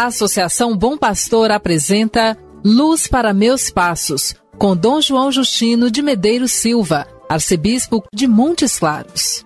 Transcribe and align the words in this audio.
A 0.00 0.06
Associação 0.06 0.74
Bom 0.74 0.96
Pastor 0.96 1.50
apresenta 1.50 2.34
Luz 2.64 3.06
para 3.06 3.34
Meus 3.34 3.68
Passos, 3.68 4.34
com 4.56 4.74
Dom 4.74 4.98
João 4.98 5.30
Justino 5.30 5.90
de 5.90 6.00
Medeiros 6.00 6.52
Silva, 6.52 7.06
arcebispo 7.28 8.02
de 8.10 8.26
Montes 8.26 8.78
Claros. 8.78 9.44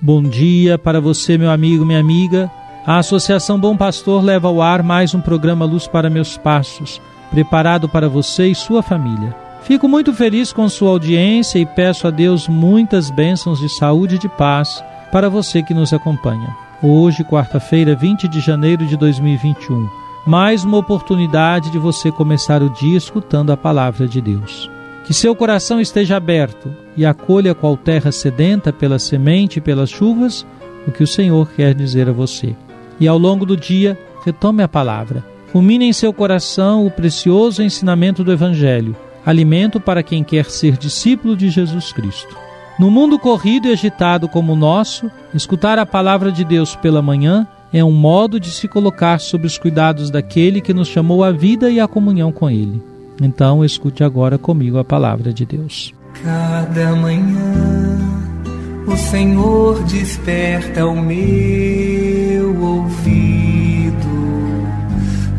Bom 0.00 0.22
dia 0.22 0.78
para 0.78 1.00
você, 1.00 1.36
meu 1.36 1.50
amigo, 1.50 1.84
minha 1.84 1.98
amiga. 1.98 2.48
A 2.86 2.98
Associação 2.98 3.58
Bom 3.58 3.76
Pastor 3.76 4.22
leva 4.22 4.46
ao 4.46 4.62
ar 4.62 4.84
mais 4.84 5.16
um 5.16 5.20
programa 5.20 5.64
Luz 5.64 5.88
para 5.88 6.08
Meus 6.08 6.36
Passos, 6.36 7.02
preparado 7.32 7.88
para 7.88 8.08
você 8.08 8.46
e 8.46 8.54
sua 8.54 8.84
família. 8.84 9.43
Fico 9.64 9.88
muito 9.88 10.12
feliz 10.12 10.52
com 10.52 10.68
sua 10.68 10.90
audiência 10.90 11.58
e 11.58 11.64
peço 11.64 12.06
a 12.06 12.10
Deus 12.10 12.46
muitas 12.46 13.10
bênçãos 13.10 13.58
de 13.58 13.70
saúde 13.70 14.16
e 14.16 14.18
de 14.18 14.28
paz 14.28 14.84
para 15.10 15.30
você 15.30 15.62
que 15.62 15.72
nos 15.72 15.90
acompanha. 15.90 16.54
Hoje, 16.82 17.24
quarta-feira, 17.24 17.96
20 17.96 18.28
de 18.28 18.40
janeiro 18.40 18.84
de 18.86 18.94
2021, 18.94 19.88
mais 20.26 20.64
uma 20.64 20.76
oportunidade 20.76 21.70
de 21.70 21.78
você 21.78 22.12
começar 22.12 22.62
o 22.62 22.68
dia 22.68 22.98
escutando 22.98 23.52
a 23.52 23.56
palavra 23.56 24.06
de 24.06 24.20
Deus. 24.20 24.70
Que 25.06 25.14
seu 25.14 25.34
coração 25.34 25.80
esteja 25.80 26.16
aberto 26.16 26.70
e 26.94 27.06
acolha 27.06 27.54
qual 27.54 27.74
terra 27.74 28.12
sedenta 28.12 28.70
pela 28.70 28.98
semente 28.98 29.60
e 29.60 29.62
pelas 29.62 29.88
chuvas 29.88 30.46
o 30.86 30.92
que 30.92 31.02
o 31.02 31.06
Senhor 31.06 31.48
quer 31.56 31.72
dizer 31.74 32.06
a 32.06 32.12
você. 32.12 32.54
E 33.00 33.08
ao 33.08 33.16
longo 33.16 33.46
do 33.46 33.56
dia, 33.56 33.98
retome 34.26 34.62
a 34.62 34.68
palavra. 34.68 35.24
Rumine 35.54 35.86
em 35.86 35.92
seu 35.94 36.12
coração 36.12 36.84
o 36.84 36.90
precioso 36.90 37.62
ensinamento 37.62 38.22
do 38.22 38.30
Evangelho 38.30 38.94
alimento 39.24 39.80
para 39.80 40.02
quem 40.02 40.22
quer 40.22 40.46
ser 40.46 40.76
discípulo 40.76 41.36
de 41.36 41.48
Jesus 41.48 41.92
Cristo. 41.92 42.36
No 42.78 42.90
mundo 42.90 43.18
corrido 43.18 43.68
e 43.68 43.72
agitado 43.72 44.28
como 44.28 44.52
o 44.52 44.56
nosso, 44.56 45.10
escutar 45.32 45.78
a 45.78 45.86
palavra 45.86 46.32
de 46.32 46.44
Deus 46.44 46.74
pela 46.74 47.00
manhã 47.00 47.46
é 47.72 47.84
um 47.84 47.92
modo 47.92 48.38
de 48.38 48.50
se 48.50 48.68
colocar 48.68 49.18
sob 49.20 49.46
os 49.46 49.58
cuidados 49.58 50.10
daquele 50.10 50.60
que 50.60 50.74
nos 50.74 50.88
chamou 50.88 51.24
à 51.24 51.30
vida 51.30 51.70
e 51.70 51.80
à 51.80 51.88
comunhão 51.88 52.30
com 52.32 52.50
Ele. 52.50 52.82
Então, 53.20 53.64
escute 53.64 54.02
agora 54.02 54.38
comigo 54.38 54.78
a 54.78 54.84
palavra 54.84 55.32
de 55.32 55.44
Deus. 55.44 55.92
Cada 56.22 56.94
manhã 56.96 57.98
o 58.86 58.96
Senhor 58.96 59.82
desperta 59.84 60.86
o 60.86 61.00
meu 61.00 62.60
ouvido 62.60 63.94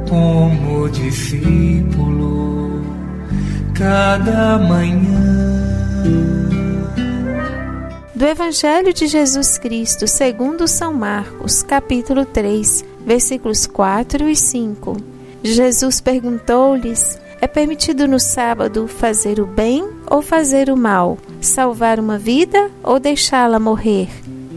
como 0.09 0.89
discípulo, 0.89 2.81
cada 3.75 4.57
manhã. 4.57 5.35
Do 8.15 8.25
Evangelho 8.25 8.91
de 8.91 9.05
Jesus 9.05 9.59
Cristo, 9.59 10.07
segundo 10.07 10.67
São 10.67 10.91
Marcos, 10.91 11.61
capítulo 11.61 12.25
3, 12.25 12.83
versículos 13.05 13.67
4 13.67 14.27
e 14.27 14.35
5. 14.35 14.97
Jesus 15.43 16.01
perguntou-lhes: 16.01 17.19
É 17.41 17.47
permitido 17.47 18.07
no 18.07 18.19
sábado 18.19 18.87
fazer 18.87 19.39
o 19.39 19.45
bem 19.45 19.87
ou 20.09 20.21
fazer 20.21 20.69
o 20.69 20.77
mal, 20.77 21.17
salvar 21.41 21.99
uma 21.99 22.17
vida 22.17 22.69
ou 22.81 22.99
deixá-la 22.99 23.59
morrer? 23.59 24.07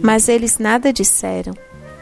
Mas 0.02 0.28
eles 0.28 0.58
nada 0.58 0.92
disseram. 0.92 1.54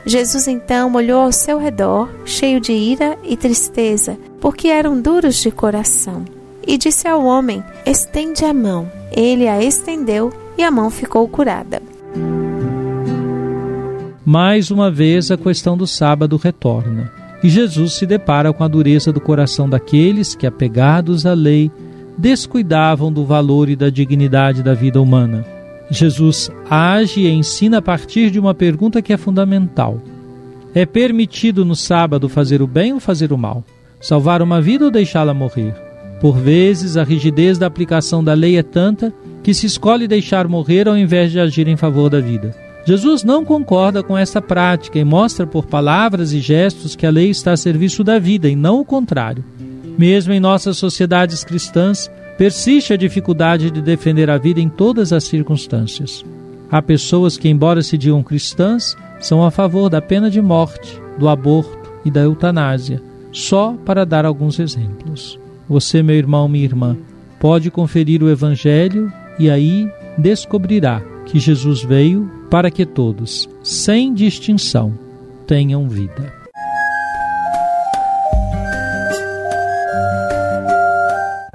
Jesus 0.05 0.47
então 0.47 0.93
olhou 0.95 1.23
ao 1.23 1.33
seu 1.33 1.59
redor, 1.59 2.09
cheio 2.25 2.61
de 2.61 2.73
ira 2.73 3.19
e 3.25 3.37
tristeza, 3.37 4.17
porque 4.41 4.69
eram 4.69 5.01
duros 5.01 5.37
de 5.37 5.51
coração, 5.51 6.25
e 6.65 6.79
disse 6.79 7.09
ao 7.09 7.25
homem: 7.25 7.65
Estende 7.85 8.45
a 8.45 8.55
mão. 8.55 8.91
Ele 9.11 9.49
a 9.49 9.63
estendeu 9.63 10.33
e 10.57 10.63
a 10.63 10.71
mão 10.71 10.91
ficou 10.91 11.27
curada. 11.27 11.83
Mais 14.25 14.71
uma 14.71 14.91
vez 14.91 15.31
a 15.31 15.37
questão 15.37 15.77
do 15.77 15.87
sábado 15.87 16.37
retorna. 16.37 17.26
E 17.47 17.49
Jesus 17.49 17.93
se 17.93 18.05
depara 18.05 18.53
com 18.53 18.65
a 18.65 18.69
dureza 18.69 19.13
do 19.13 19.21
coração 19.21 19.71
daqueles 19.71 20.35
que, 20.35 20.49
apegados 20.49 21.25
à 21.25 21.33
lei, 21.33 21.71
descuidavam 22.19 23.13
do 23.13 23.25
valor 23.25 23.69
e 23.69 23.77
da 23.77 23.89
dignidade 23.89 24.65
da 24.65 24.75
vida 24.75 25.01
humana. 25.01 25.47
Jesus 25.89 26.51
age 26.69 27.21
e 27.21 27.31
ensina 27.31 27.79
a 27.79 27.83
partir 27.83 28.33
de 28.33 28.41
uma 28.41 28.53
pergunta 28.53 29.01
que 29.01 29.13
é 29.13 29.17
fundamental: 29.17 30.03
É 30.75 30.85
permitido 30.85 31.65
no 31.65 31.77
sábado 31.77 32.29
fazer 32.29 32.61
o 32.61 32.67
bem 32.67 32.93
ou 32.93 32.99
fazer 32.99 33.33
o 33.33 33.39
mal? 33.39 33.63
Salvar 34.01 34.43
uma 34.43 34.61
vida 34.61 34.85
ou 34.85 34.91
deixá-la 34.91 35.33
morrer? 35.33 35.73
Por 36.21 36.37
vezes, 36.37 36.97
a 36.97 37.05
rigidez 37.05 37.59
da 37.59 37.69
aplicação 37.69 38.25
da 38.25 38.35
lei 38.35 38.57
é 38.57 38.63
tanta 38.65 39.15
que 39.45 39.55
se 39.55 39.67
escolhe 39.67 40.09
deixar 40.09 40.49
morrer 40.49 40.89
ao 40.89 40.99
invés 40.99 41.31
de 41.31 41.39
agir 41.39 41.69
em 41.69 41.77
favor 41.77 42.11
da 42.11 42.19
vida. 42.19 42.66
Jesus 42.87 43.25
não 43.25 43.45
concorda 43.45 44.01
com 44.01 44.17
essa 44.17 44.41
prática 44.41 44.97
e 44.97 45.05
mostra 45.05 45.45
por 45.45 45.67
palavras 45.67 46.33
e 46.33 46.39
gestos 46.39 46.95
que 46.95 47.05
a 47.05 47.11
lei 47.11 47.31
está 47.31 47.51
a 47.51 47.57
serviço 47.57 48.05
da 48.05 48.17
vida 48.17 48.49
e 48.49 48.55
não 48.55 48.79
o 48.79 48.85
contrário. 48.85 49.45
Mesmo 49.99 50.33
em 50.33 50.39
nossas 50.39 50.77
sociedades 50.77 51.43
cristãs, 51.43 52.09
persiste 52.39 52.93
a 52.93 52.97
dificuldade 52.97 53.73
de 53.73 53.83
defender 53.83 54.31
a 54.31 54.39
vida 54.39 54.61
em 54.61 54.69
todas 54.69 55.13
as 55.13 55.25
circunstâncias. 55.25 56.25
Há 56.71 56.81
pessoas 56.81 57.37
que, 57.37 57.49
embora 57.49 57.83
se 57.83 57.99
digam 57.99 58.23
cristãs, 58.23 58.97
são 59.19 59.45
a 59.45 59.51
favor 59.51 59.91
da 59.91 60.01
pena 60.01 60.31
de 60.31 60.41
morte, 60.41 61.01
do 61.19 61.29
aborto 61.29 61.91
e 62.05 62.11
da 62.11 62.21
eutanásia, 62.21 63.03
só 63.33 63.75
para 63.85 64.07
dar 64.07 64.25
alguns 64.25 64.61
exemplos. 64.61 65.41
Você, 65.69 66.05
meu 66.05 66.15
irmão, 66.15 66.47
minha 66.47 66.65
irmã, 66.65 66.97
pode 67.41 67.69
conferir 67.69 68.23
o 68.23 68.31
Evangelho 68.31 69.13
e 69.41 69.51
aí 69.51 69.91
descobrirá 70.17 71.03
que 71.27 71.39
Jesus 71.39 71.83
veio 71.83 72.31
para 72.51 72.71
que 72.71 72.87
todos, 72.87 73.49
sem 73.63 74.15
distinção, 74.15 74.97
tenham 75.47 75.89
vida. 75.89 76.33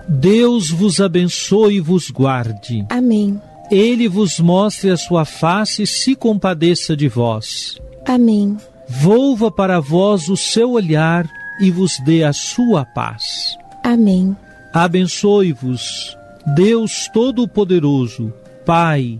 Deus 0.08 0.70
vos 0.70 1.02
abençoe 1.02 1.78
e 1.78 1.80
vos 1.80 2.12
guarde. 2.12 2.86
Amém. 2.90 3.42
Ele 3.72 4.08
vos 4.08 4.40
mostre 4.40 4.92
a 4.92 4.98
sua 4.98 5.26
face 5.26 5.84
e 5.84 5.88
se 5.88 6.16
compadeça 6.16 6.96
de 6.96 7.08
vós. 7.08 7.82
Amém. 8.06 8.58
Volva 8.88 9.50
para 9.50 9.80
vós 9.80 10.28
o 10.30 10.36
seu 10.36 10.72
olhar 10.72 11.28
e 11.60 11.72
vos 11.72 11.98
dê 12.06 12.24
a 12.24 12.34
sua 12.34 12.86
paz. 12.86 13.58
Amém. 13.84 14.36
Abençoe-vos, 14.74 16.16
Deus 16.56 17.10
Todo-Poderoso, 17.14 18.32
Pai 18.66 19.20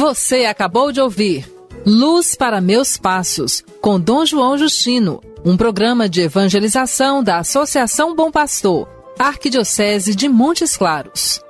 Você 0.00 0.46
acabou 0.46 0.90
de 0.92 0.98
ouvir 0.98 1.46
Luz 1.84 2.34
para 2.34 2.58
Meus 2.58 2.96
Passos, 2.96 3.62
com 3.82 4.00
Dom 4.00 4.24
João 4.24 4.56
Justino, 4.56 5.20
um 5.44 5.58
programa 5.58 6.08
de 6.08 6.22
evangelização 6.22 7.22
da 7.22 7.36
Associação 7.36 8.16
Bom 8.16 8.30
Pastor, 8.30 8.88
Arquidiocese 9.18 10.14
de 10.14 10.26
Montes 10.26 10.74
Claros. 10.74 11.42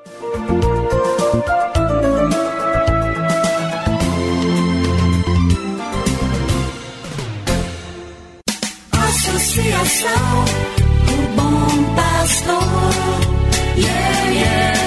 Associação 8.90 10.44
do 11.06 11.36
Bom 11.36 11.94
Pastor, 11.94 12.62
yeah, 13.76 14.30
yeah. 14.32 14.79